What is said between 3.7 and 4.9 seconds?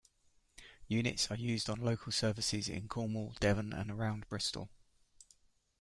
and around Bristol.